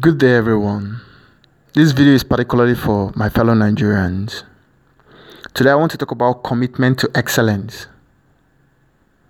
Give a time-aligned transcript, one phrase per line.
[0.00, 1.02] Good day, everyone.
[1.72, 4.42] This video is particularly for my fellow Nigerians.
[5.54, 7.86] Today, I want to talk about commitment to excellence.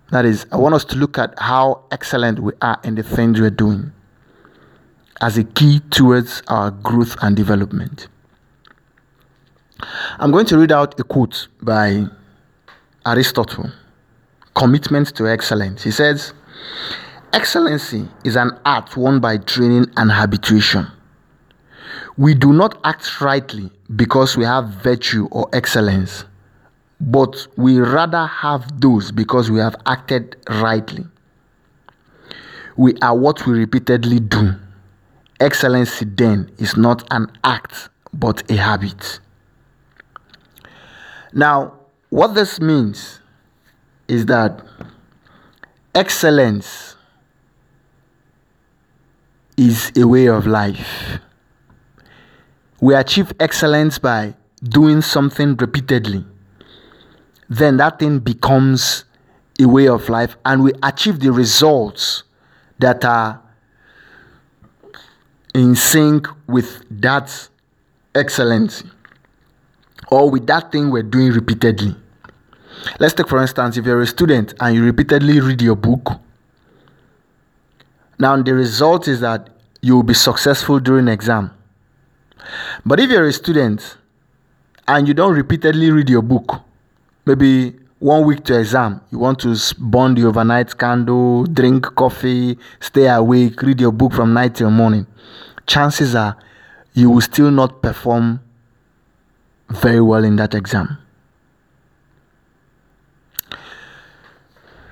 [0.09, 3.39] That is, I want us to look at how excellent we are in the things
[3.39, 3.91] we're doing
[5.21, 8.07] as a key towards our growth and development.
[10.17, 12.07] I'm going to read out a quote by
[13.05, 13.69] Aristotle
[14.55, 15.83] Commitment to Excellence.
[15.83, 16.33] He says,
[17.35, 20.87] Excellency is an art won by training and habituation.
[22.15, 26.23] We do not act rightly because we have virtue or excellence,
[27.01, 31.03] but we rather have those because we have acted rightly.
[32.77, 34.55] We are what we repeatedly do.
[35.41, 39.19] Excellency then is not an act but a habit.
[41.33, 41.73] Now,
[42.11, 43.19] what this means
[44.07, 44.65] is that
[45.93, 46.94] excellence
[49.57, 51.19] is a way of life.
[52.81, 56.25] We achieve excellence by doing something repeatedly.
[57.49, 59.05] Then that thing becomes
[59.59, 62.23] a way of life, and we achieve the results
[62.79, 63.41] that are
[65.53, 67.47] in sync with that
[68.13, 68.83] excellence
[70.11, 71.95] or with that thing we're doing repeatedly.
[72.99, 76.19] Let's take, for instance, if you're a student and you repeatedly read your book,
[78.17, 79.49] now, the result is that
[79.81, 81.51] you will be successful during exam.
[82.85, 83.97] But if you're a student
[84.87, 86.61] and you don't repeatedly read your book,
[87.25, 93.07] maybe one week to exam, you want to burn the overnight candle, drink coffee, stay
[93.07, 95.07] awake, read your book from night till morning,
[95.67, 96.37] chances are
[96.93, 98.39] you will still not perform
[99.69, 100.97] very well in that exam.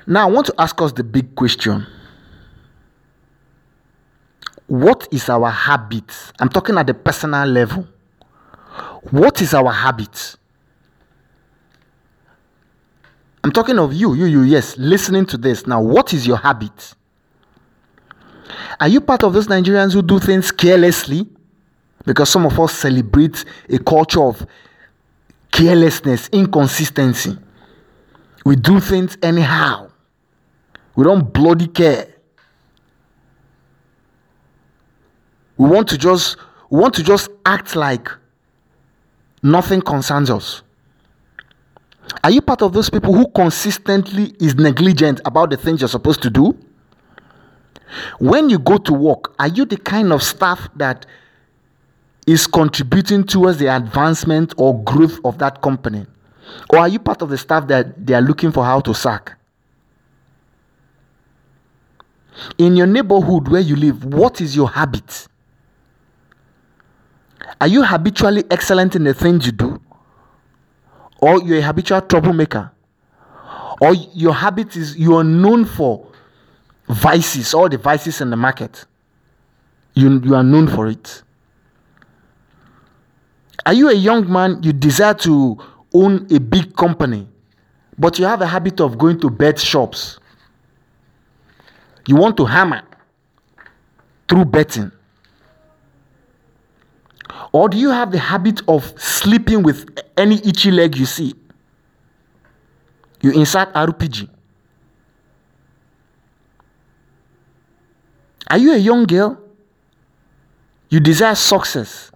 [0.05, 1.88] Now, I want to ask us the big question
[4.73, 6.11] what is our habit?
[6.39, 7.88] I'm talking at the personal level.
[9.11, 10.35] What is our habit?
[13.44, 15.67] I'm talking of you, you, you, yes, listening to this.
[15.67, 16.95] Now, what is your habit?
[18.79, 21.28] Are you part of those Nigerians who do things carelessly?
[22.03, 24.44] Because some of us celebrate a culture of
[25.51, 27.38] carelessness, inconsistency.
[28.44, 29.91] We do things anyhow.
[30.95, 32.12] We don't bloody care.
[35.58, 36.38] We want to just
[36.69, 38.09] we want to just act like
[39.41, 40.64] nothing concerns us.
[42.24, 46.22] Are you part of those people who consistently is negligent about the things you're supposed
[46.24, 46.58] to do?
[48.19, 51.06] When you go to work, are you the kind of staff that
[52.25, 56.06] is contributing towards the advancement or growth of that company?
[56.69, 59.38] Or are you part of the staff that they are looking for how to sack?
[62.58, 65.28] In your neighborhood where you live, what is your habit?
[67.62, 69.81] Are you habitually excellent in the things you do?
[71.19, 72.72] Or you're a habitual troublemaker?
[73.81, 76.08] Or your habit is you are known for
[76.88, 78.86] vices, all the vices in the market.
[79.94, 81.24] You, you are known for it.
[83.66, 85.58] Are you a young man, you desire to
[85.94, 87.28] own a big company,
[87.97, 90.19] but you have a habit of going to bet shops?
[92.08, 92.84] You want to hammer
[94.28, 94.92] through betting.
[97.53, 99.88] Or do you have the habit of sleeping with
[100.18, 101.36] any itchy leg you see?
[103.22, 104.28] You insert RPG.
[108.50, 109.40] Are you a young girl?
[110.90, 112.12] You desire success.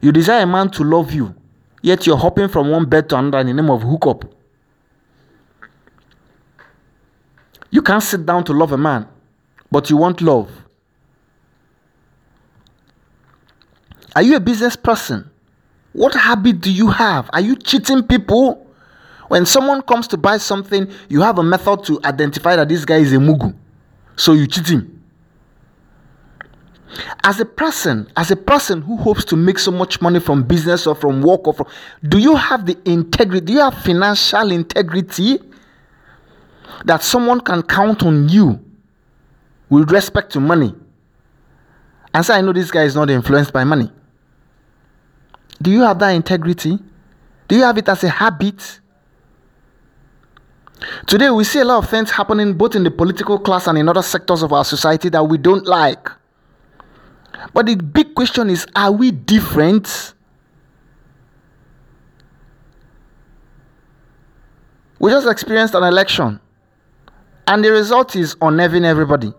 [0.00, 1.34] You desire a man to love you,
[1.82, 4.24] yet you're hopping from one bed to another in the name of hookup.
[7.70, 9.06] You can't sit down to love a man,
[9.70, 10.50] but you want love.
[14.18, 15.30] Are you a business person?
[15.92, 17.30] What habit do you have?
[17.32, 18.66] Are you cheating people?
[19.28, 22.96] When someone comes to buy something, you have a method to identify that this guy
[22.96, 23.54] is a mugu.
[24.16, 25.04] So you cheat him.
[27.22, 30.88] As a person, as a person who hopes to make so much money from business
[30.88, 31.68] or from work or from
[32.02, 33.46] do you have the integrity?
[33.46, 35.38] Do you have financial integrity
[36.86, 38.58] that someone can count on you
[39.70, 40.74] with respect to money?
[42.12, 43.92] And say, I know this guy is not influenced by money.
[45.60, 46.78] Do you have that integrity?
[47.48, 48.80] Do you have it as a habit?
[51.06, 53.88] Today, we see a lot of things happening both in the political class and in
[53.88, 56.08] other sectors of our society that we don't like.
[57.52, 60.14] But the big question is are we different?
[65.00, 66.40] We just experienced an election,
[67.46, 69.32] and the result is unnerving everybody.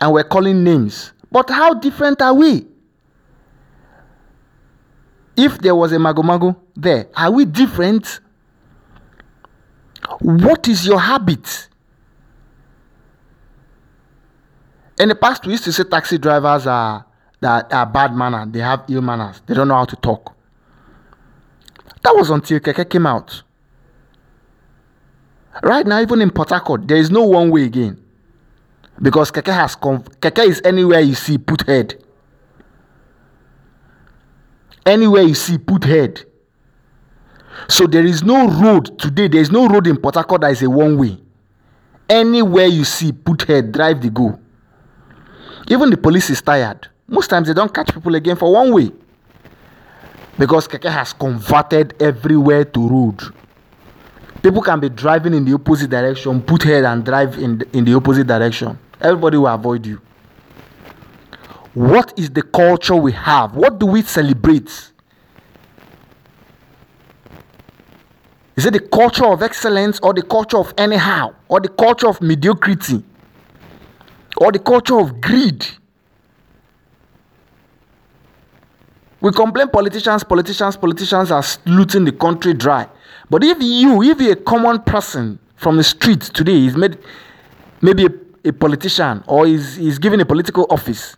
[0.00, 1.12] And we're calling names.
[1.30, 2.66] But how different are we?
[5.36, 8.20] If there was a magomago there, are we different?
[10.20, 11.68] What is your habit?
[14.98, 17.04] In the past, we used to say taxi drivers are
[17.40, 18.46] that are bad manner.
[18.46, 19.42] They have ill manners.
[19.46, 20.34] They don't know how to talk.
[22.02, 23.42] That was until Keke came out.
[25.62, 28.02] Right now, even in Port Harcourt, there is no one way again.
[29.02, 30.02] Because Keke has come.
[30.02, 32.02] Keke is anywhere you see, put head.
[34.86, 36.22] Anywhere you see, put head.
[37.68, 39.28] So there is no road today.
[39.28, 41.18] There is no road in Port Harcourt that is a one way.
[42.08, 44.38] Anywhere you see, put head, drive the go.
[45.68, 46.86] Even the police is tired.
[47.08, 48.92] Most times they don't catch people again for one way.
[50.38, 53.20] Because Keke has converted everywhere to road.
[54.42, 57.84] People can be driving in the opposite direction, put head and drive in the, in
[57.84, 58.78] the opposite direction.
[59.00, 60.00] Everybody will avoid you.
[61.76, 63.54] What is the culture we have?
[63.54, 64.70] What do we celebrate?
[68.56, 72.22] Is it the culture of excellence or the culture of anyhow or the culture of
[72.22, 73.04] mediocrity
[74.38, 75.66] or the culture of greed?
[79.20, 82.88] We complain politicians, politicians, politicians are looting the country dry.
[83.28, 86.96] But if you, if you're a common person from the streets today, is made
[87.82, 91.16] maybe a, a politician or is is given a political office,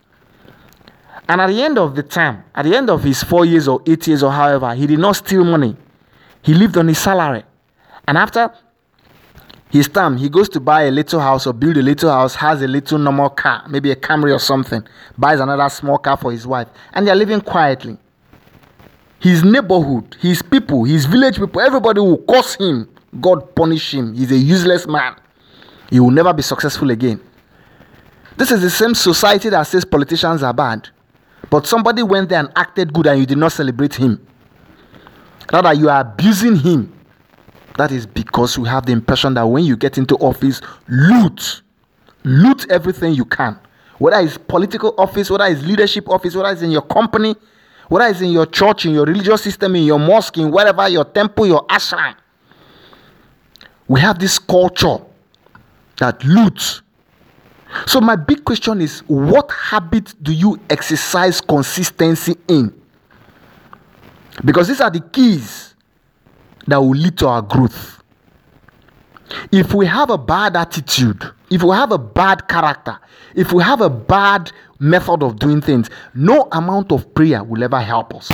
[1.28, 3.82] and at the end of the time, at the end of his four years or
[3.86, 5.76] eight years or however, he did not steal money.
[6.42, 7.44] He lived on his salary.
[8.06, 8.50] And after
[9.70, 12.62] his time, he goes to buy a little house or build a little house, has
[12.62, 14.82] a little normal car, maybe a Camry or something,
[15.18, 17.98] buys another small car for his wife, and they're living quietly.
[19.20, 22.88] His neighborhood, his people, his village people, everybody will curse him.
[23.20, 24.14] God punish him.
[24.14, 25.16] He's a useless man.
[25.90, 27.20] He will never be successful again.
[28.36, 30.88] This is the same society that says politicians are bad.
[31.50, 34.24] But somebody went there and acted good and you did not celebrate him.
[35.52, 36.92] Rather, you are abusing him.
[37.78, 41.62] That is because we have the impression that when you get into office, loot.
[42.24, 43.58] Loot everything you can.
[43.98, 47.34] Whether it's political office, whether it's leadership office, whether it's in your company,
[47.88, 51.04] whether it's in your church, in your religious system, in your mosque, in wherever, your
[51.04, 52.14] temple, your ashram.
[53.86, 54.98] We have this culture
[55.98, 56.82] that loot.
[57.86, 62.74] So, my big question is what habit do you exercise consistency in?
[64.44, 65.74] Because these are the keys
[66.66, 68.02] that will lead to our growth.
[69.52, 72.98] If we have a bad attitude, if we have a bad character,
[73.34, 77.80] if we have a bad method of doing things, no amount of prayer will ever
[77.80, 78.30] help us.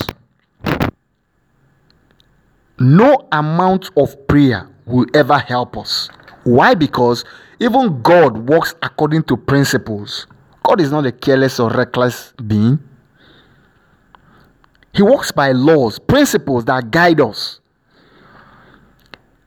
[2.79, 6.09] No amount of prayer will ever help us.
[6.45, 6.75] Why?
[6.75, 7.25] Because
[7.59, 10.27] even God works according to principles.
[10.63, 12.79] God is not a careless or reckless being.
[14.93, 17.61] He works by laws, principles that guide us.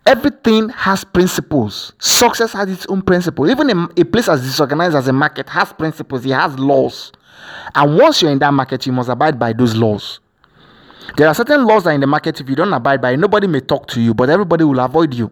[0.05, 1.93] Everything has principles.
[1.99, 3.49] Success has its own principles.
[3.49, 7.11] Even a, a place as disorganized as a market has principles, it has laws.
[7.75, 10.19] And once you're in that market, you must abide by those laws.
[11.17, 13.59] There are certain laws that in the market, if you don't abide by, nobody may
[13.59, 15.31] talk to you, but everybody will avoid you.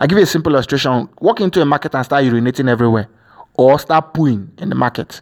[0.00, 1.08] I give you a simple illustration.
[1.20, 3.08] Walk into a market and start urinating everywhere,
[3.54, 5.20] or start pooing in the market.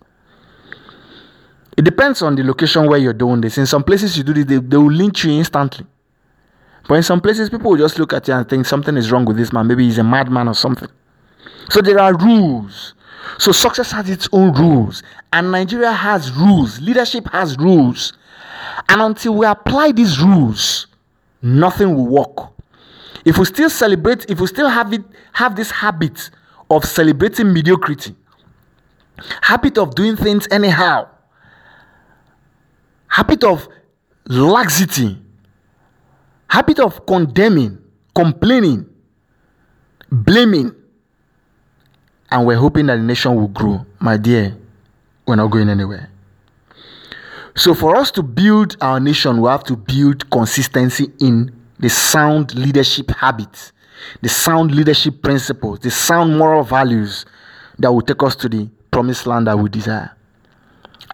[1.77, 3.57] It depends on the location where you're doing this.
[3.59, 5.87] In some places, you do this, they, they will lynch you instantly.
[6.89, 9.25] But in some places, people will just look at you and think something is wrong
[9.25, 9.67] with this man.
[9.67, 10.89] Maybe he's a madman or something.
[11.71, 12.95] So there are rules.
[13.39, 15.03] So success has its own rules.
[15.33, 16.81] And Nigeria has rules.
[16.81, 18.13] Leadership has rules.
[18.89, 20.87] And until we apply these rules,
[21.41, 22.51] nothing will work.
[23.25, 25.03] If we still celebrate, if we still have it,
[25.33, 26.31] have this habit
[26.71, 28.15] of celebrating mediocrity,
[29.43, 31.09] habit of doing things anyhow,
[33.09, 33.69] habit of
[34.27, 35.19] laxity,
[36.49, 37.79] habit of condemning,
[38.15, 38.89] complaining,
[40.11, 40.75] blaming,
[42.31, 43.85] and we're hoping that the nation will grow.
[44.01, 44.57] My dear,
[45.27, 46.11] we're not going anywhere.
[47.55, 52.55] So, for us to build our nation, we have to build consistency in the sound
[52.55, 53.73] leadership habits,
[54.23, 57.27] the sound leadership principles, the sound moral values
[57.79, 60.17] that will take us to the promised land that we desire.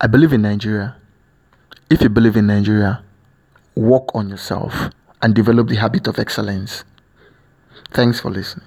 [0.01, 0.95] I believe in Nigeria.
[1.89, 3.03] If you believe in Nigeria,
[3.75, 4.91] work on yourself
[5.23, 6.85] and develop the habit of excellence.
[7.93, 8.67] Thanks for listening.